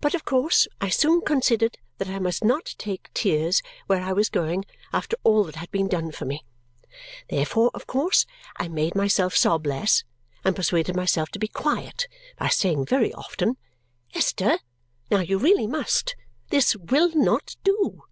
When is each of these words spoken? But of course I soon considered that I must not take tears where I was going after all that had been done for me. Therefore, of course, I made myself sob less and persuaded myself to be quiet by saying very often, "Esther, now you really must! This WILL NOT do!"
But 0.00 0.14
of 0.14 0.24
course 0.24 0.66
I 0.80 0.88
soon 0.88 1.20
considered 1.20 1.76
that 1.98 2.08
I 2.08 2.18
must 2.18 2.42
not 2.44 2.74
take 2.78 3.12
tears 3.12 3.60
where 3.86 4.00
I 4.00 4.10
was 4.10 4.30
going 4.30 4.64
after 4.90 5.18
all 5.22 5.44
that 5.44 5.56
had 5.56 5.70
been 5.70 5.86
done 5.86 6.12
for 6.12 6.24
me. 6.24 6.46
Therefore, 7.28 7.70
of 7.74 7.86
course, 7.86 8.24
I 8.56 8.68
made 8.68 8.94
myself 8.94 9.36
sob 9.36 9.66
less 9.66 10.02
and 10.46 10.56
persuaded 10.56 10.96
myself 10.96 11.28
to 11.32 11.38
be 11.38 11.46
quiet 11.48 12.08
by 12.38 12.48
saying 12.48 12.86
very 12.86 13.12
often, 13.12 13.58
"Esther, 14.14 14.60
now 15.10 15.20
you 15.20 15.36
really 15.36 15.66
must! 15.66 16.16
This 16.48 16.74
WILL 16.74 17.10
NOT 17.14 17.56
do!" 17.64 18.04